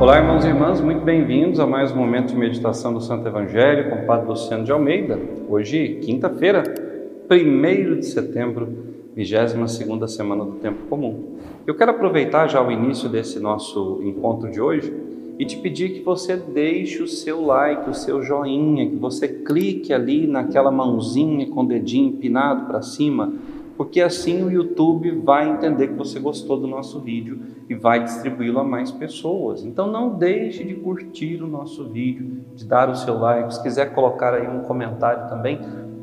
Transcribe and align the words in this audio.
Olá, 0.00 0.18
irmãos 0.18 0.44
e 0.44 0.48
irmãs, 0.48 0.80
muito 0.80 1.04
bem-vindos 1.04 1.60
a 1.60 1.66
mais 1.66 1.92
um 1.92 1.96
momento 1.96 2.30
de 2.30 2.36
meditação 2.36 2.92
do 2.92 3.00
Santo 3.00 3.28
Evangelho 3.28 3.90
com 3.90 4.02
o 4.02 4.06
Padre 4.06 4.26
Luciano 4.26 4.64
de 4.64 4.72
Almeida. 4.72 5.16
Hoje, 5.48 6.00
quinta-feira, 6.02 6.64
1 7.30 8.00
de 8.00 8.06
setembro, 8.06 8.68
22 9.14 10.12
semana 10.12 10.44
do 10.44 10.52
Tempo 10.52 10.86
Comum. 10.88 11.38
Eu 11.64 11.76
quero 11.76 11.92
aproveitar 11.92 12.48
já 12.48 12.60
o 12.60 12.72
início 12.72 13.08
desse 13.08 13.38
nosso 13.38 14.00
encontro 14.02 14.50
de 14.50 14.60
hoje 14.60 14.92
e 15.38 15.44
te 15.44 15.56
pedir 15.58 15.90
que 15.90 16.02
você 16.02 16.36
deixe 16.36 17.00
o 17.00 17.06
seu 17.06 17.44
like, 17.44 17.88
o 17.88 17.94
seu 17.94 18.20
joinha, 18.20 18.90
que 18.90 18.96
você 18.96 19.28
clique 19.28 19.92
ali 19.92 20.26
naquela 20.26 20.72
mãozinha 20.72 21.48
com 21.48 21.62
o 21.62 21.66
dedinho 21.66 22.08
empinado 22.08 22.66
para 22.66 22.82
cima 22.82 23.32
porque 23.76 24.00
assim 24.00 24.42
o 24.42 24.50
YouTube 24.50 25.10
vai 25.24 25.48
entender 25.48 25.88
que 25.88 25.94
você 25.94 26.18
gostou 26.20 26.58
do 26.58 26.66
nosso 26.66 27.00
vídeo 27.00 27.40
e 27.68 27.74
vai 27.74 28.04
distribuí-lo 28.04 28.60
a 28.60 28.64
mais 28.64 28.90
pessoas. 28.90 29.64
Então 29.64 29.90
não 29.90 30.14
deixe 30.14 30.62
de 30.64 30.74
curtir 30.74 31.42
o 31.42 31.46
nosso 31.46 31.88
vídeo, 31.88 32.44
de 32.54 32.64
dar 32.64 32.88
o 32.88 32.94
seu 32.94 33.18
like, 33.18 33.54
se 33.54 33.62
quiser 33.62 33.94
colocar 33.94 34.34
aí 34.34 34.46
um 34.46 34.60
comentário 34.60 35.28
também, 35.28 35.60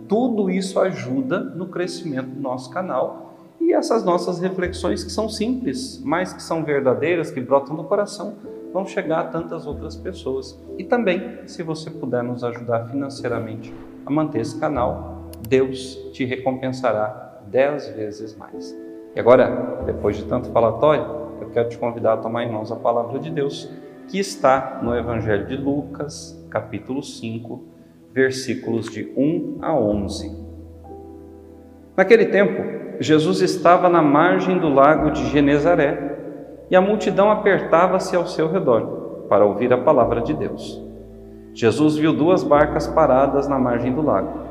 tudo 0.07 0.49
isso 0.49 0.79
ajuda 0.79 1.39
no 1.39 1.67
crescimento 1.67 2.31
do 2.31 2.41
nosso 2.41 2.69
canal 2.69 3.35
e 3.61 3.73
essas 3.73 4.03
nossas 4.03 4.39
reflexões 4.39 5.03
que 5.03 5.11
são 5.11 5.29
simples, 5.29 6.01
mas 6.03 6.33
que 6.33 6.43
são 6.43 6.63
verdadeiras, 6.65 7.31
que 7.31 7.39
brotam 7.39 7.75
do 7.75 7.83
coração, 7.85 8.35
vão 8.73 8.85
chegar 8.85 9.19
a 9.19 9.23
tantas 9.25 9.65
outras 9.65 9.95
pessoas. 9.95 10.59
E 10.77 10.83
também, 10.83 11.39
se 11.45 11.63
você 11.63 11.89
puder 11.89 12.23
nos 12.23 12.43
ajudar 12.43 12.89
financeiramente 12.89 13.73
a 14.05 14.11
manter 14.11 14.41
esse 14.41 14.59
canal, 14.59 15.29
Deus 15.47 15.95
te 16.11 16.25
recompensará 16.25 17.30
dez 17.47 17.87
vezes 17.89 18.35
mais. 18.35 18.77
E 19.15 19.19
agora, 19.19 19.83
depois 19.85 20.15
de 20.15 20.23
tanto 20.25 20.49
falatório, 20.51 21.21
eu 21.41 21.49
quero 21.49 21.69
te 21.69 21.77
convidar 21.77 22.13
a 22.13 22.17
tomar 22.17 22.43
em 22.43 22.51
mãos 22.51 22.71
a 22.71 22.75
palavra 22.75 23.19
de 23.19 23.29
Deus, 23.29 23.69
que 24.07 24.19
está 24.19 24.79
no 24.81 24.95
Evangelho 24.95 25.47
de 25.47 25.57
Lucas, 25.57 26.41
capítulo 26.49 27.03
5, 27.03 27.63
versículos 28.13 28.89
de 28.89 29.11
1 29.17 29.59
a 29.61 29.73
11. 29.73 30.35
Naquele 31.95 32.25
tempo, 32.27 32.61
Jesus 32.99 33.41
estava 33.41 33.89
na 33.89 34.01
margem 34.01 34.59
do 34.59 34.69
lago 34.69 35.11
de 35.11 35.25
Genezaré 35.29 36.11
e 36.69 36.75
a 36.75 36.81
multidão 36.81 37.31
apertava-se 37.31 38.15
ao 38.15 38.27
seu 38.27 38.49
redor 38.49 39.25
para 39.27 39.45
ouvir 39.45 39.73
a 39.73 39.77
palavra 39.77 40.21
de 40.21 40.33
Deus. 40.33 40.81
Jesus 41.53 41.97
viu 41.97 42.13
duas 42.13 42.43
barcas 42.43 42.87
paradas 42.87 43.47
na 43.47 43.59
margem 43.59 43.93
do 43.93 44.01
lago 44.01 44.50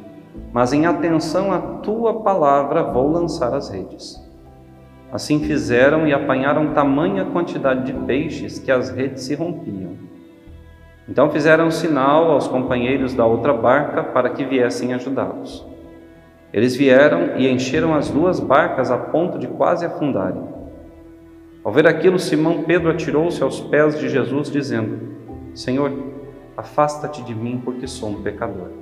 mas 0.53 0.73
em 0.73 0.85
atenção 0.85 1.51
à 1.51 1.59
tua 1.59 2.21
palavra 2.21 2.83
vou 2.83 3.09
lançar 3.09 3.53
as 3.53 3.69
redes. 3.69 4.21
Assim 5.11 5.39
fizeram 5.43 6.07
e 6.07 6.13
apanharam 6.13 6.73
tamanha 6.73 7.25
quantidade 7.25 7.85
de 7.85 7.93
peixes 8.05 8.59
que 8.59 8.71
as 8.71 8.89
redes 8.89 9.23
se 9.23 9.35
rompiam. 9.35 9.91
Então 11.07 11.29
fizeram 11.29 11.69
sinal 11.69 12.31
aos 12.31 12.47
companheiros 12.47 13.13
da 13.13 13.25
outra 13.25 13.53
barca 13.53 14.03
para 14.03 14.29
que 14.29 14.45
viessem 14.45 14.93
ajudá-los. 14.93 15.65
Eles 16.53 16.75
vieram 16.75 17.37
e 17.37 17.49
encheram 17.49 17.93
as 17.93 18.09
duas 18.09 18.39
barcas 18.39 18.91
a 18.91 18.97
ponto 18.97 19.37
de 19.37 19.47
quase 19.47 19.85
afundarem. 19.85 20.43
Ao 21.63 21.71
ver 21.71 21.87
aquilo, 21.87 22.17
Simão 22.17 22.63
Pedro 22.63 22.89
atirou-se 22.89 23.41
aos 23.43 23.59
pés 23.59 23.99
de 23.99 24.09
Jesus, 24.09 24.49
dizendo: 24.49 24.99
Senhor, 25.53 25.91
afasta-te 26.57 27.21
de 27.23 27.35
mim, 27.35 27.61
porque 27.63 27.87
sou 27.87 28.09
um 28.09 28.21
pecador 28.21 28.81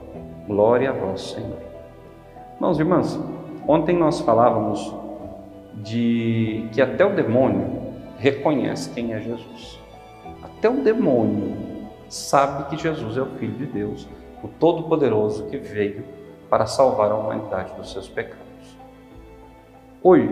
Glória 0.47 0.89
a 0.89 0.93
vós, 0.93 1.21
Senhor. 1.21 1.57
Irmãos 2.55 2.77
e 2.77 2.81
irmãs, 2.81 3.19
ontem 3.67 3.97
nós 3.97 4.21
falávamos 4.21 4.93
de 5.75 6.67
que 6.71 6.81
até 6.81 7.05
o 7.05 7.15
demônio 7.15 7.81
reconhece 8.17 8.89
quem 8.91 9.13
é 9.13 9.19
Jesus. 9.19 9.79
Até 10.43 10.69
o 10.69 10.83
demônio 10.83 11.55
sabe 12.09 12.69
que 12.69 12.81
Jesus 12.81 13.17
é 13.17 13.21
o 13.21 13.27
Filho 13.37 13.53
de 13.53 13.65
Deus, 13.65 14.07
o 14.43 14.47
Todo-Poderoso 14.47 15.47
que 15.47 15.57
veio 15.57 16.03
para 16.49 16.65
salvar 16.65 17.11
a 17.11 17.15
humanidade 17.15 17.73
dos 17.75 17.91
seus 17.91 18.07
pecados. 18.07 18.41
Hoje, 20.03 20.29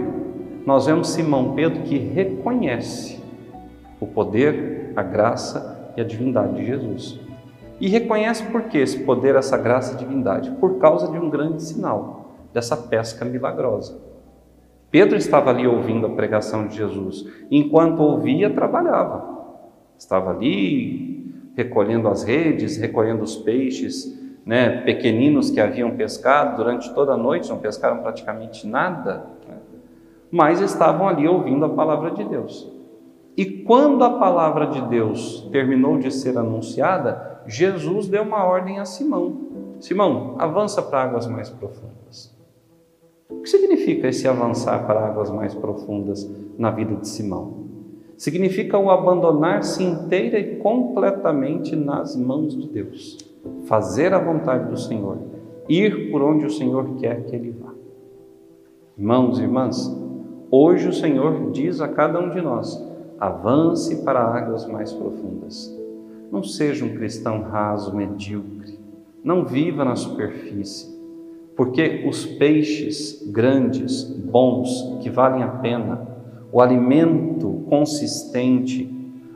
nós 0.66 0.86
vemos 0.88 1.10
Simão 1.10 1.54
Pedro 1.56 1.84
que 1.84 1.98
reconhece 1.98 3.24
o 4.00 4.06
poder, 4.06 4.92
a 4.96 5.04
graça 5.04 5.94
e 5.96 6.02
a 6.02 6.04
divindade 6.04 6.56
de 6.56 6.66
Jesus. 6.66 7.20
E 7.80 7.88
reconhece 7.88 8.44
por 8.46 8.64
que 8.64 8.78
esse 8.78 9.00
poder, 9.00 9.36
essa 9.36 9.58
graça 9.58 9.94
e 9.94 9.98
divindade? 9.98 10.52
Por 10.52 10.78
causa 10.80 11.10
de 11.10 11.18
um 11.18 11.30
grande 11.30 11.64
sinal, 11.64 12.36
dessa 12.54 12.76
pesca 12.76 13.24
milagrosa. 13.24 14.00
Pedro 14.92 15.16
estava 15.16 15.52
ali 15.52 15.68
ouvindo 15.68 16.08
a 16.08 16.10
pregação 16.10 16.68
de 16.68 16.76
Jesus, 16.76 17.26
enquanto 17.50 18.02
ouvia, 18.02 18.50
trabalhava. 18.50 19.38
Estava 19.98 20.32
ali 20.32 21.34
recolhendo 21.56 22.08
as 22.08 22.24
redes, 22.24 22.78
recolhendo 22.78 23.24
os 23.24 23.36
peixes 23.36 24.18
né, 24.46 24.82
pequeninos 24.82 25.52
que 25.52 25.62
haviam 25.62 25.92
pescado 25.92 26.58
durante 26.58 26.92
toda 26.94 27.14
a 27.14 27.18
noite, 27.18 27.50
não 27.50 27.60
pescaram 27.60 28.02
praticamente 28.02 28.66
nada, 28.66 29.26
né, 29.48 29.58
mas 30.32 30.60
estavam 30.60 31.08
ali 31.08 31.28
ouvindo 31.28 31.66
a 31.66 31.70
palavra 31.70 32.12
de 32.12 32.24
Deus. 32.24 32.79
E 33.38 33.46
quando 33.64 34.04
a 34.04 34.18
palavra 34.18 34.68
de 34.68 34.82
Deus 34.90 35.48
terminou 35.52 35.98
de 35.98 36.12
ser 36.12 36.38
anunciada, 36.38 37.42
Jesus 37.48 38.08
deu 38.08 38.24
uma 38.24 38.44
ordem 38.44 38.80
a 38.80 38.86
Simão: 38.86 39.50
Simão, 39.80 40.36
avança 40.38 40.82
para 40.82 41.04
águas 41.04 41.28
mais 41.28 41.50
profundas. 41.50 42.38
O 43.30 43.42
que 43.42 43.50
significa 43.50 44.08
esse 44.08 44.28
avançar 44.28 44.86
para 44.86 45.06
águas 45.06 45.30
mais 45.30 45.54
profundas 45.54 46.30
na 46.58 46.72
vida 46.72 46.96
de 46.96 47.08
Simão? 47.08 47.70
Significa 48.18 48.78
o 48.78 48.92
abandonar-se 48.92 49.82
inteira 49.82 50.38
e 50.38 50.58
completamente 50.58 51.76
nas 51.76 52.18
mãos 52.18 52.58
de 52.58 52.68
Deus, 52.68 53.18
fazer 53.64 54.14
a 54.14 54.20
vontade 54.20 54.70
do 54.70 54.78
Senhor, 54.78 55.20
ir 55.70 56.12
por 56.12 56.22
onde 56.22 56.46
o 56.46 56.50
Senhor 56.50 56.96
quer 56.96 57.24
que 57.24 57.36
ele 57.36 57.52
vá. 57.52 57.72
Irmãos 58.98 59.40
e 59.40 59.44
irmãs, 59.44 59.90
hoje 60.52 60.90
o 60.90 60.94
Senhor 60.94 61.52
diz 61.52 61.80
a 61.80 61.88
cada 61.88 62.20
um 62.20 62.30
de 62.32 62.42
nós: 62.42 62.89
avance 63.20 64.04
para 64.04 64.22
águas 64.22 64.66
mais 64.66 64.94
profundas. 64.94 65.76
Não 66.32 66.44
seja 66.44 66.86
um 66.86 66.96
cristão 66.96 67.42
raso, 67.42 67.96
medíocre. 67.96 68.80
Não 69.24 69.46
viva 69.46 69.84
na 69.84 69.96
superfície. 69.96 70.98
Porque 71.56 72.06
os 72.08 72.26
peixes 72.26 73.28
grandes, 73.32 74.04
bons, 74.04 75.00
que 75.02 75.10
valem 75.10 75.44
a 75.44 75.50
pena, 75.50 76.08
o 76.52 76.62
alimento 76.62 77.66
consistente, 77.68 78.90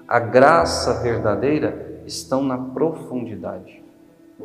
a 0.07 0.19
graça 0.19 1.01
verdadeira 1.01 2.01
estão 2.05 2.43
na 2.43 2.57
profundidade. 2.57 3.83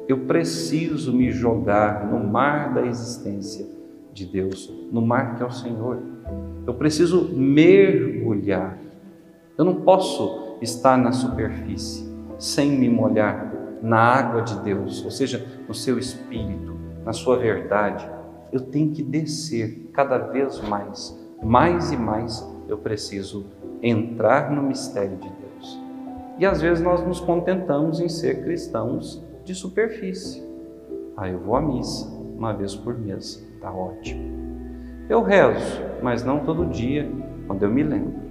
Eu 0.09 0.21
preciso 0.21 1.13
me 1.13 1.31
jogar 1.31 2.07
no 2.07 2.19
mar 2.19 2.75
da 2.75 2.85
existência 2.85 3.67
de 4.13 4.27
Deus, 4.27 4.73
no 4.91 5.01
mar 5.01 5.37
que 5.37 5.43
é 5.43 5.47
o 5.47 5.51
Senhor. 5.51 5.99
Eu 6.67 6.75
preciso 6.75 7.33
mergulhar. 7.35 8.79
Eu 9.59 9.65
não 9.65 9.75
posso 9.75 10.57
estar 10.63 10.97
na 10.97 11.11
superfície 11.11 12.09
sem 12.39 12.79
me 12.79 12.89
molhar 12.89 13.53
na 13.83 13.99
água 13.99 14.43
de 14.43 14.57
Deus, 14.61 15.05
ou 15.05 15.11
seja, 15.11 15.45
no 15.67 15.75
seu 15.75 15.99
espírito, 15.99 16.77
na 17.05 17.13
sua 17.13 17.37
verdade, 17.37 18.09
eu 18.53 18.61
tenho 18.61 18.93
que 18.93 19.03
descer 19.03 19.91
cada 19.93 20.17
vez 20.17 20.61
mais, 20.61 21.19
mais 21.43 21.91
e 21.91 21.97
mais 21.97 22.49
eu 22.69 22.79
preciso 22.79 23.47
entrar 23.83 24.49
no 24.53 24.63
mistério 24.63 25.17
de 25.17 25.29
Deus. 25.29 25.81
E 26.39 26.47
às 26.47 26.61
vezes 26.61 26.81
nós 26.81 27.05
nos 27.05 27.19
contentamos 27.19 27.99
em 27.99 28.09
ser 28.09 28.45
cristãos 28.45 29.21
de 29.45 29.57
superfície. 29.57 30.41
Ah, 31.17 31.29
eu 31.29 31.41
vou 31.41 31.57
à 31.57 31.61
missa 31.61 32.07
uma 32.37 32.53
vez 32.53 32.77
por 32.77 32.97
mês, 32.97 33.45
tá 33.61 33.73
ótimo. 33.73 34.23
Eu 35.09 35.21
rezo, 35.21 35.83
mas 36.01 36.23
não 36.23 36.45
todo 36.45 36.65
dia, 36.67 37.11
quando 37.49 37.65
eu 37.65 37.71
me 37.71 37.83
lembro. 37.83 38.28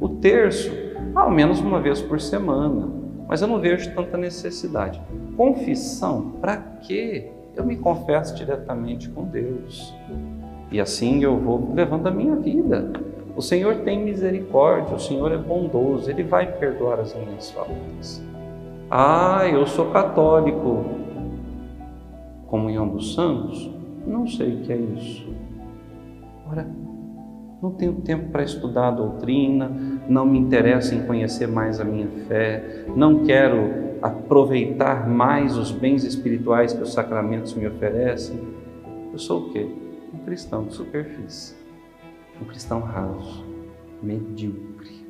O 0.00 0.08
terço, 0.08 0.70
ao 1.14 1.30
menos 1.30 1.60
uma 1.60 1.78
vez 1.78 2.00
por 2.00 2.20
semana, 2.20 2.88
mas 3.28 3.42
eu 3.42 3.48
não 3.48 3.60
vejo 3.60 3.94
tanta 3.94 4.16
necessidade. 4.16 5.00
Confissão, 5.36 6.32
para 6.40 6.56
quê? 6.56 7.30
Eu 7.54 7.64
me 7.64 7.76
confesso 7.76 8.34
diretamente 8.34 9.10
com 9.10 9.24
Deus. 9.24 9.94
E 10.72 10.80
assim 10.80 11.22
eu 11.22 11.36
vou 11.36 11.72
levando 11.74 12.06
a 12.06 12.10
minha 12.10 12.34
vida. 12.36 12.90
O 13.36 13.42
Senhor 13.42 13.76
tem 13.82 14.02
misericórdia, 14.02 14.96
o 14.96 14.98
Senhor 14.98 15.30
é 15.32 15.36
bondoso, 15.36 16.10
Ele 16.10 16.22
vai 16.22 16.50
perdoar 16.58 16.98
as 17.00 17.14
minhas 17.14 17.50
faltas. 17.50 18.22
Ah, 18.90 19.46
eu 19.46 19.66
sou 19.66 19.90
católico. 19.90 20.84
Comunhão 22.46 22.88
dos 22.88 23.14
Santos? 23.14 23.70
Não 24.06 24.26
sei 24.26 24.54
o 24.54 24.60
que 24.62 24.72
é 24.72 24.76
isso. 24.76 25.28
Ora, 26.50 26.66
não 27.62 27.70
tenho 27.72 27.92
tempo 27.94 28.30
para 28.30 28.42
estudar 28.42 28.88
a 28.88 28.90
doutrina, 28.90 29.70
não 30.08 30.24
me 30.24 30.38
interessa 30.38 30.94
em 30.94 31.06
conhecer 31.06 31.46
mais 31.46 31.78
a 31.78 31.84
minha 31.84 32.08
fé, 32.26 32.84
não 32.96 33.24
quero 33.24 33.90
aproveitar 34.00 35.06
mais 35.06 35.58
os 35.58 35.70
bens 35.70 36.04
espirituais 36.04 36.72
que 36.72 36.82
os 36.82 36.92
sacramentos 36.92 37.52
me 37.54 37.66
oferecem. 37.66 38.40
Eu 39.12 39.18
sou 39.18 39.40
o 39.40 39.50
quê? 39.50 39.68
Um 40.14 40.18
cristão 40.24 40.64
de 40.64 40.74
superfície, 40.74 41.54
um 42.40 42.46
cristão 42.46 42.80
raso, 42.80 43.44
medíocre. 44.02 45.00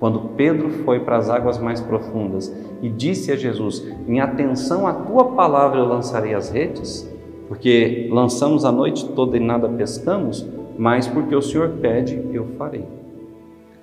Quando 0.00 0.30
Pedro 0.30 0.70
foi 0.84 1.00
para 1.00 1.18
as 1.18 1.30
águas 1.30 1.58
mais 1.58 1.80
profundas 1.80 2.52
e 2.82 2.88
disse 2.88 3.30
a 3.30 3.36
Jesus: 3.36 3.86
Em 4.08 4.18
atenção 4.18 4.86
à 4.86 4.94
tua 4.94 5.32
palavra 5.32 5.78
eu 5.78 5.86
lançarei 5.86 6.34
as 6.34 6.50
redes, 6.50 7.08
porque 7.46 8.08
lançamos 8.10 8.64
a 8.64 8.72
noite 8.72 9.06
toda 9.10 9.36
e 9.36 9.40
nada 9.40 9.68
pescamos, 9.68 10.48
mas 10.80 11.06
porque 11.06 11.36
o 11.36 11.42
Senhor 11.42 11.68
pede, 11.82 12.18
eu 12.32 12.46
farei. 12.56 12.86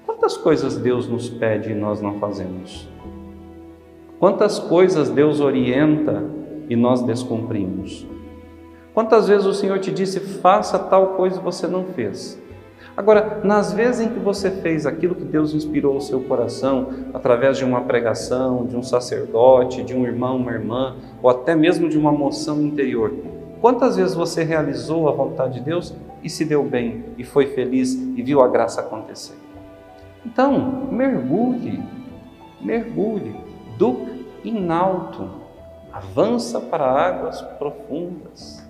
Quantas 0.04 0.36
coisas 0.36 0.78
Deus 0.78 1.08
nos 1.08 1.30
pede 1.30 1.70
e 1.70 1.76
nós 1.76 2.02
não 2.02 2.18
fazemos? 2.18 2.90
Quantas 4.20 4.58
coisas 4.58 5.08
Deus 5.08 5.40
orienta 5.40 6.24
e 6.68 6.76
nós 6.76 7.04
descumprimos? 7.04 8.08
Quantas 8.96 9.28
vezes 9.28 9.46
o 9.46 9.54
Senhor 9.54 9.78
te 9.78 9.92
disse, 9.92 10.20
faça 10.20 10.80
tal 10.80 11.10
coisa 11.10 11.40
e 11.40 11.44
você 11.44 11.68
não 11.68 11.84
fez? 11.84 12.42
Agora, 12.98 13.42
nas 13.44 13.72
vezes 13.72 14.08
em 14.08 14.10
que 14.10 14.20
você 14.20 14.50
fez 14.50 14.88
aquilo 14.88 15.14
que 15.14 15.24
Deus 15.24 15.54
inspirou 15.54 15.98
o 15.98 16.02
seu 16.02 16.22
coração, 16.22 16.90
através 17.14 17.60
de 17.60 17.64
uma 17.64 17.82
pregação, 17.82 18.66
de 18.66 18.76
um 18.76 18.82
sacerdote, 18.82 19.84
de 19.84 19.94
um 19.94 20.04
irmão, 20.04 20.38
uma 20.38 20.52
irmã, 20.52 20.96
ou 21.22 21.30
até 21.30 21.56
mesmo 21.56 21.90
de 21.90 21.98
uma 21.98 22.12
moção 22.12 22.60
interior, 22.60 23.14
quantas 23.62 23.98
vezes 23.98 24.16
você 24.16 24.44
realizou 24.44 25.08
a 25.08 25.12
vontade 25.12 25.60
de 25.60 25.62
Deus 25.62 25.94
e 26.28 26.30
se 26.30 26.44
deu 26.44 26.62
bem, 26.62 27.06
e 27.18 27.24
foi 27.24 27.48
feliz 27.48 27.94
e 27.94 28.22
viu 28.22 28.42
a 28.42 28.48
graça 28.50 28.82
acontecer? 28.82 29.38
Então, 30.26 30.90
mergulhe, 30.92 31.82
mergulhe, 32.60 33.34
do 33.78 34.06
in 34.44 34.70
alto, 34.70 35.30
avança 35.92 36.60
para 36.60 36.84
águas 36.84 37.42
profundas, 37.58 38.62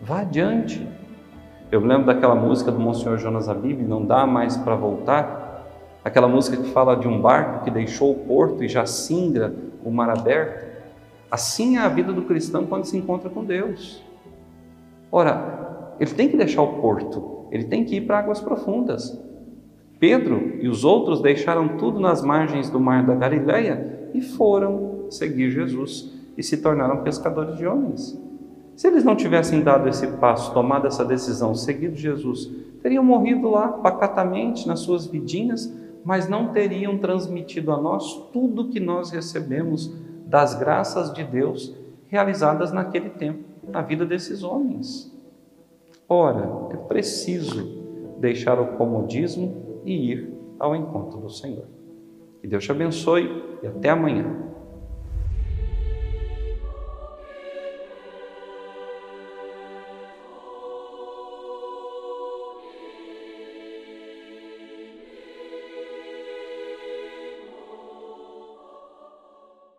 vá 0.00 0.20
adiante. 0.20 0.86
Eu 1.70 1.80
lembro 1.80 2.06
daquela 2.06 2.34
música 2.34 2.72
do 2.72 2.80
Monsenhor 2.80 3.18
Jonas 3.18 3.48
Abib, 3.48 3.80
Não 3.82 4.04
Dá 4.04 4.26
Mais 4.26 4.56
para 4.56 4.74
Voltar, 4.74 5.68
aquela 6.04 6.26
música 6.26 6.56
que 6.56 6.70
fala 6.70 6.96
de 6.96 7.06
um 7.06 7.20
barco 7.20 7.62
que 7.62 7.70
deixou 7.70 8.10
o 8.10 8.18
porto 8.24 8.64
e 8.64 8.68
já 8.68 8.84
singra 8.86 9.54
o 9.84 9.90
mar 9.90 10.10
aberto. 10.10 10.66
Assim 11.30 11.76
é 11.76 11.80
a 11.80 11.88
vida 11.88 12.12
do 12.12 12.22
cristão 12.22 12.66
quando 12.66 12.86
se 12.86 12.96
encontra 12.96 13.30
com 13.30 13.44
Deus. 13.44 14.02
Ora, 15.12 15.67
ele 15.98 16.12
tem 16.12 16.28
que 16.28 16.36
deixar 16.36 16.62
o 16.62 16.80
porto, 16.80 17.46
ele 17.50 17.64
tem 17.64 17.84
que 17.84 17.96
ir 17.96 18.02
para 18.02 18.18
águas 18.18 18.40
profundas. 18.40 19.18
Pedro 19.98 20.58
e 20.60 20.68
os 20.68 20.84
outros 20.84 21.20
deixaram 21.20 21.76
tudo 21.76 21.98
nas 21.98 22.22
margens 22.22 22.70
do 22.70 22.78
mar 22.78 23.04
da 23.04 23.14
Galileia 23.14 24.10
e 24.14 24.20
foram 24.20 25.06
seguir 25.10 25.50
Jesus 25.50 26.12
e 26.36 26.42
se 26.42 26.58
tornaram 26.58 27.02
pescadores 27.02 27.56
de 27.56 27.66
homens. 27.66 28.16
Se 28.76 28.86
eles 28.86 29.02
não 29.02 29.16
tivessem 29.16 29.60
dado 29.60 29.88
esse 29.88 30.06
passo, 30.18 30.54
tomado 30.54 30.86
essa 30.86 31.04
decisão, 31.04 31.52
seguido 31.52 31.96
Jesus, 31.96 32.48
teriam 32.80 33.02
morrido 33.02 33.50
lá 33.50 33.68
pacatamente 33.68 34.68
nas 34.68 34.80
suas 34.80 35.04
vidinhas, 35.04 35.74
mas 36.04 36.28
não 36.28 36.52
teriam 36.52 36.96
transmitido 36.96 37.72
a 37.72 37.80
nós 37.80 38.28
tudo 38.32 38.68
que 38.68 38.78
nós 38.78 39.10
recebemos 39.10 39.92
das 40.24 40.54
graças 40.54 41.12
de 41.12 41.24
Deus 41.24 41.74
realizadas 42.06 42.70
naquele 42.70 43.10
tempo, 43.10 43.42
na 43.68 43.82
vida 43.82 44.06
desses 44.06 44.44
homens. 44.44 45.12
Ora, 46.08 46.68
é 46.72 46.76
preciso 46.76 48.16
deixar 48.18 48.58
o 48.58 48.78
comodismo 48.78 49.82
e 49.84 50.12
ir 50.12 50.32
ao 50.58 50.74
encontro 50.74 51.20
do 51.20 51.28
Senhor. 51.28 51.66
Que 52.40 52.48
Deus 52.48 52.64
te 52.64 52.72
abençoe 52.72 53.28
e 53.62 53.66
até 53.66 53.90
amanhã. 53.90 54.24